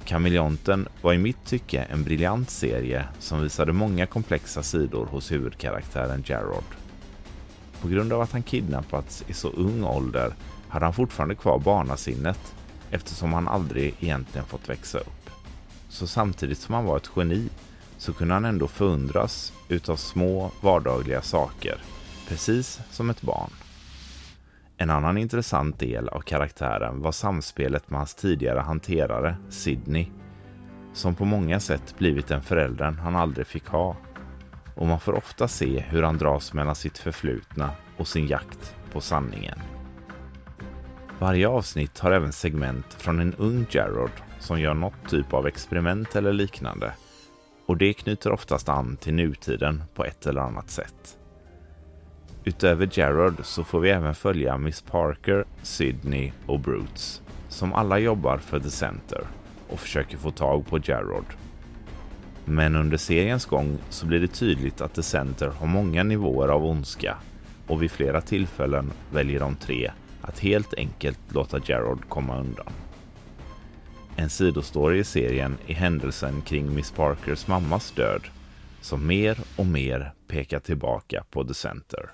Kameleonten 0.05 0.87
var 1.01 1.13
i 1.13 1.17
mitt 1.17 1.45
tycke 1.45 1.81
en 1.81 2.03
briljant 2.03 2.49
serie 2.49 3.05
som 3.19 3.41
visade 3.41 3.73
många 3.73 4.05
komplexa 4.05 4.63
sidor 4.63 5.05
hos 5.05 5.31
huvudkaraktären 5.31 6.23
Gerard. 6.25 6.75
På 7.81 7.87
grund 7.87 8.13
av 8.13 8.21
att 8.21 8.31
han 8.31 8.43
kidnappats 8.43 9.23
i 9.27 9.33
så 9.33 9.49
ung 9.49 9.83
ålder 9.83 10.33
hade 10.69 10.85
han 10.85 10.93
fortfarande 10.93 11.35
kvar 11.35 11.59
barnasinnet 11.59 12.55
eftersom 12.91 13.33
han 13.33 13.47
aldrig 13.47 13.95
egentligen 13.99 14.47
fått 14.47 14.69
växa 14.69 14.97
upp. 14.97 15.24
Så 15.95 16.07
samtidigt 16.07 16.57
som 16.57 16.75
han 16.75 16.85
var 16.85 16.97
ett 16.97 17.11
geni 17.15 17.49
så 17.97 18.13
kunde 18.13 18.33
han 18.33 18.45
ändå 18.45 18.67
förundras 18.67 19.53
utav 19.69 19.95
små 19.95 20.51
vardagliga 20.61 21.21
saker, 21.21 21.77
precis 22.27 22.79
som 22.91 23.09
ett 23.09 23.21
barn. 23.21 23.49
En 24.77 24.89
annan 24.89 25.17
intressant 25.17 25.79
del 25.79 26.09
av 26.09 26.19
karaktären 26.19 27.01
var 27.01 27.11
samspelet 27.11 27.89
med 27.89 27.99
hans 27.99 28.15
tidigare 28.15 28.59
hanterare, 28.59 29.35
Sidney 29.49 30.07
som 30.93 31.15
på 31.15 31.25
många 31.25 31.59
sätt 31.59 31.95
blivit 31.97 32.27
den 32.27 32.41
föräldern 32.41 32.99
han 32.99 33.15
aldrig 33.15 33.47
fick 33.47 33.67
ha. 33.67 33.95
Och 34.75 34.87
man 34.87 34.99
får 34.99 35.13
ofta 35.13 35.47
se 35.47 35.79
hur 35.79 36.03
han 36.03 36.17
dras 36.17 36.53
mellan 36.53 36.75
sitt 36.75 36.97
förflutna 36.97 37.71
och 37.97 38.07
sin 38.07 38.27
jakt 38.27 38.75
på 38.91 39.01
sanningen. 39.01 39.59
Varje 41.19 41.47
avsnitt 41.47 41.99
har 41.99 42.11
även 42.11 42.31
segment 42.31 42.93
från 42.93 43.19
en 43.19 43.33
ung 43.33 43.65
Gerard 43.69 44.11
som 44.39 44.59
gör 44.59 44.73
något 44.73 45.09
typ 45.09 45.33
av 45.33 45.47
experiment 45.47 46.15
eller 46.15 46.33
liknande. 46.33 46.93
Och 47.65 47.77
det 47.77 47.93
knyter 47.93 48.31
oftast 48.31 48.69
an 48.69 48.97
till 48.97 49.13
nutiden 49.13 49.83
på 49.93 50.05
ett 50.05 50.27
eller 50.27 50.41
annat 50.41 50.69
sätt. 50.69 51.17
Utöver 52.43 52.89
Gerard 52.91 53.35
så 53.43 53.63
får 53.63 53.79
vi 53.79 53.89
även 53.89 54.15
följa 54.15 54.57
Miss 54.57 54.81
Parker, 54.81 55.45
Sydney 55.61 56.31
och 56.45 56.59
Brutes 56.59 57.21
som 57.49 57.73
alla 57.73 57.99
jobbar 57.99 58.37
för 58.37 58.59
The 58.59 58.69
Center 58.69 59.21
och 59.69 59.79
försöker 59.79 60.17
få 60.17 60.31
tag 60.31 60.67
på 60.67 60.79
Gerard. 60.83 61.25
Men 62.45 62.75
under 62.75 62.97
seriens 62.97 63.45
gång 63.45 63.77
så 63.89 64.05
blir 64.05 64.19
det 64.19 64.27
tydligt 64.27 64.81
att 64.81 64.93
The 64.93 65.03
Center 65.03 65.47
har 65.47 65.67
många 65.67 66.03
nivåer 66.03 66.47
av 66.47 66.65
ondska 66.65 67.17
och 67.67 67.83
vid 67.83 67.91
flera 67.91 68.21
tillfällen 68.21 68.91
väljer 69.11 69.39
de 69.39 69.55
tre 69.55 69.91
att 70.21 70.39
helt 70.39 70.73
enkelt 70.73 71.19
låta 71.29 71.59
Gerard 71.65 72.09
komma 72.09 72.39
undan. 72.39 72.73
En 74.17 74.29
sidostory 74.29 74.99
i 74.99 75.03
serien 75.03 75.57
är 75.67 75.73
händelsen 75.73 76.41
kring 76.41 76.75
Miss 76.75 76.91
Parkers 76.91 77.47
mammas 77.47 77.91
död 77.91 78.21
som 78.81 79.07
mer 79.07 79.37
och 79.55 79.65
mer 79.65 80.13
pekar 80.27 80.59
tillbaka 80.59 81.23
på 81.31 81.43
The 81.43 81.53
Center. 81.53 82.11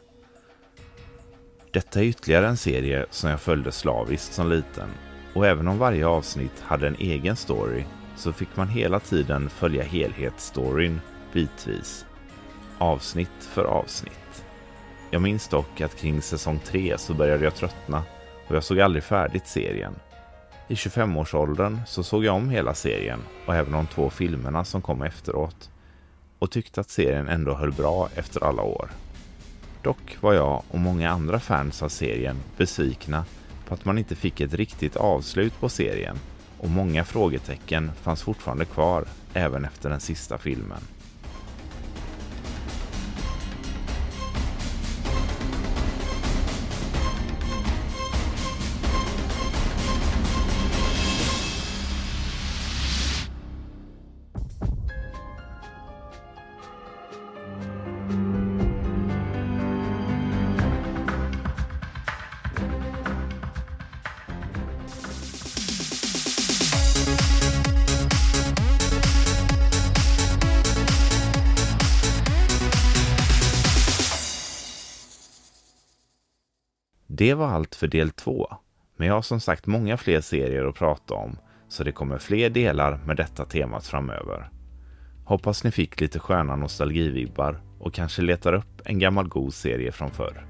Detta 1.71 1.99
är 1.99 2.03
ytterligare 2.03 2.47
en 2.47 2.57
serie 2.57 3.05
som 3.09 3.29
jag 3.29 3.41
följde 3.41 3.71
slaviskt 3.71 4.33
som 4.33 4.49
liten 4.49 4.89
och 5.33 5.47
även 5.47 5.67
om 5.67 5.77
varje 5.77 6.07
avsnitt 6.07 6.59
hade 6.59 6.87
en 6.87 6.95
egen 6.99 7.35
story 7.35 7.83
så 8.15 8.33
fick 8.33 8.55
man 8.55 8.67
hela 8.67 8.99
tiden 8.99 9.49
följa 9.49 9.83
helhetsstoryn 9.83 11.01
bitvis, 11.33 12.05
avsnitt 12.77 13.43
för 13.53 13.63
avsnitt. 13.63 14.45
Jag 15.11 15.21
minns 15.21 15.47
dock 15.47 15.81
att 15.81 15.95
kring 15.95 16.21
säsong 16.21 16.59
3 16.65 16.97
så 16.97 17.13
började 17.13 17.43
jag 17.43 17.55
tröttna 17.55 18.03
och 18.47 18.55
jag 18.55 18.63
såg 18.63 18.79
aldrig 18.79 19.03
färdigt 19.03 19.47
serien. 19.47 19.95
I 20.71 20.73
25-årsåldern 20.73 21.81
så 21.87 22.03
såg 22.03 22.25
jag 22.25 22.35
om 22.35 22.49
hela 22.49 22.73
serien 22.73 23.19
och 23.45 23.55
även 23.55 23.71
de 23.71 23.87
två 23.87 24.09
filmerna 24.09 24.65
som 24.65 24.81
kom 24.81 25.01
efteråt 25.01 25.69
och 26.39 26.51
tyckte 26.51 26.81
att 26.81 26.89
serien 26.89 27.27
ändå 27.27 27.53
höll 27.53 27.71
bra 27.71 28.09
efter 28.15 28.43
alla 28.43 28.63
år. 28.63 28.89
Dock 29.81 30.17
var 30.21 30.33
jag 30.33 30.63
och 30.69 30.79
många 30.79 31.11
andra 31.11 31.39
fans 31.39 31.83
av 31.83 31.89
serien 31.89 32.35
besvikna 32.57 33.25
på 33.67 33.73
att 33.73 33.85
man 33.85 33.97
inte 33.97 34.15
fick 34.15 34.41
ett 34.41 34.53
riktigt 34.53 34.95
avslut 34.95 35.59
på 35.59 35.69
serien 35.69 36.17
och 36.57 36.69
många 36.69 37.03
frågetecken 37.03 37.91
fanns 38.01 38.23
fortfarande 38.23 38.65
kvar 38.65 39.05
även 39.33 39.65
efter 39.65 39.89
den 39.89 39.99
sista 39.99 40.37
filmen. 40.37 40.81
Det 77.21 77.33
var 77.33 77.47
allt 77.47 77.75
för 77.75 77.87
del 77.87 78.09
två. 78.09 78.47
Men 78.97 79.07
jag 79.07 79.15
har 79.15 79.21
som 79.21 79.39
sagt 79.39 79.67
många 79.67 79.97
fler 79.97 80.21
serier 80.21 80.65
att 80.65 80.75
prata 80.75 81.13
om, 81.13 81.37
så 81.67 81.83
det 81.83 81.91
kommer 81.91 82.17
fler 82.17 82.49
delar 82.49 82.99
med 83.05 83.17
detta 83.17 83.45
temat 83.45 83.87
framöver. 83.87 84.49
Hoppas 85.25 85.63
ni 85.63 85.71
fick 85.71 86.01
lite 86.01 86.19
sköna 86.19 86.55
nostalgivibbar 86.55 87.61
och 87.79 87.93
kanske 87.93 88.21
letar 88.21 88.53
upp 88.53 88.81
en 88.85 88.99
gammal 88.99 89.27
god 89.27 89.53
serie 89.53 89.91
från 89.91 90.11
förr. 90.11 90.47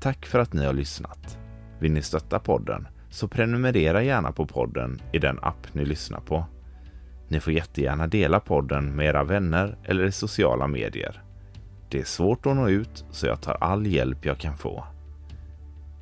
Tack 0.00 0.26
för 0.26 0.38
att 0.38 0.52
ni 0.52 0.64
har 0.64 0.72
lyssnat. 0.72 1.38
Vill 1.80 1.92
ni 1.92 2.02
stötta 2.02 2.38
podden 2.38 2.88
så 3.10 3.28
prenumerera 3.28 4.02
gärna 4.02 4.32
på 4.32 4.46
podden 4.46 5.02
i 5.12 5.18
den 5.18 5.38
app 5.42 5.74
ni 5.74 5.84
lyssnar 5.84 6.20
på. 6.20 6.44
Ni 7.28 7.40
får 7.40 7.52
jättegärna 7.52 8.06
dela 8.06 8.40
podden 8.40 8.96
med 8.96 9.06
era 9.06 9.24
vänner 9.24 9.76
eller 9.84 10.04
i 10.04 10.12
sociala 10.12 10.66
medier. 10.66 11.21
Det 11.92 12.00
är 12.00 12.04
svårt 12.04 12.46
att 12.46 12.56
nå 12.56 12.68
ut 12.68 13.04
så 13.10 13.26
jag 13.26 13.40
tar 13.40 13.56
all 13.60 13.86
hjälp 13.86 14.24
jag 14.24 14.38
kan 14.38 14.56
få. 14.56 14.84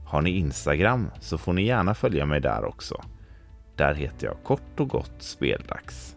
Har 0.04 0.22
ni 0.22 0.30
Instagram 0.30 1.10
så 1.20 1.38
får 1.38 1.52
ni 1.52 1.66
gärna 1.66 1.94
följa 1.94 2.26
mig 2.26 2.40
där 2.40 2.64
också. 2.64 3.04
Där 3.76 3.94
heter 3.94 4.26
jag 4.26 4.36
kort 4.44 4.80
och 4.80 4.88
gott 4.88 5.14
Speldags. 5.18 6.16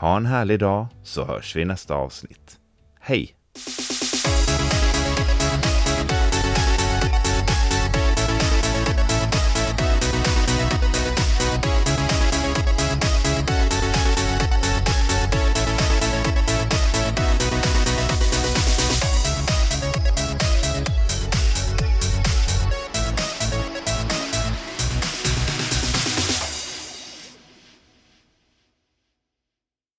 Ha 0.00 0.16
en 0.16 0.26
härlig 0.26 0.58
dag 0.58 0.86
så 1.02 1.24
hörs 1.24 1.56
vi 1.56 1.60
i 1.60 1.64
nästa 1.64 1.94
avsnitt. 1.94 2.58
Hej! 3.00 3.34